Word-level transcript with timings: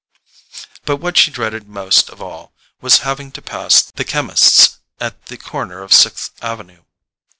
But 0.83 0.97
what 0.97 1.15
she 1.15 1.29
dreaded 1.29 1.67
most 1.69 2.09
of 2.09 2.19
all 2.23 2.53
was 2.81 3.01
having 3.05 3.31
to 3.33 3.39
pass 3.43 3.83
the 3.83 4.03
chemist's 4.03 4.79
at 4.99 5.27
the 5.27 5.37
corner 5.37 5.83
of 5.83 5.93
Sixth 5.93 6.31
Avenue. 6.43 6.81